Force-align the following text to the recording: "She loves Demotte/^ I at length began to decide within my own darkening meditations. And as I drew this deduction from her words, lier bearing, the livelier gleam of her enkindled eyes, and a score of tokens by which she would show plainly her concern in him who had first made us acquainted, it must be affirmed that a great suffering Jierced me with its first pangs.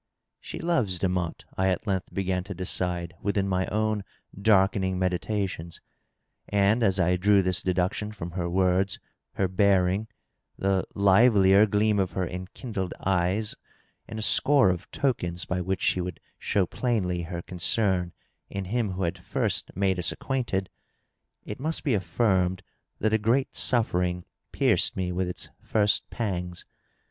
"She 0.39 0.57
loves 0.57 0.97
Demotte/^ 0.97 1.43
I 1.59 1.67
at 1.67 1.85
length 1.85 2.11
began 2.11 2.43
to 2.45 2.55
decide 2.55 3.13
within 3.21 3.47
my 3.47 3.67
own 3.67 4.03
darkening 4.35 4.97
meditations. 4.97 5.79
And 6.49 6.81
as 6.81 6.99
I 6.99 7.17
drew 7.17 7.43
this 7.43 7.61
deduction 7.61 8.11
from 8.11 8.31
her 8.31 8.49
words, 8.49 8.97
lier 9.37 9.47
bearing, 9.47 10.07
the 10.57 10.85
livelier 10.95 11.67
gleam 11.67 11.99
of 11.99 12.13
her 12.13 12.27
enkindled 12.27 12.95
eyes, 13.01 13.55
and 14.07 14.17
a 14.17 14.23
score 14.23 14.71
of 14.71 14.89
tokens 14.89 15.45
by 15.45 15.61
which 15.61 15.83
she 15.83 16.01
would 16.01 16.19
show 16.39 16.65
plainly 16.65 17.21
her 17.21 17.43
concern 17.43 18.11
in 18.49 18.65
him 18.65 18.93
who 18.93 19.03
had 19.03 19.19
first 19.19 19.69
made 19.75 19.99
us 19.99 20.11
acquainted, 20.11 20.67
it 21.43 21.59
must 21.59 21.83
be 21.83 21.93
affirmed 21.93 22.63
that 22.97 23.13
a 23.13 23.19
great 23.19 23.55
suffering 23.55 24.25
Jierced 24.51 24.95
me 24.95 25.11
with 25.11 25.27
its 25.29 25.51
first 25.59 26.09
pangs. 26.09 26.65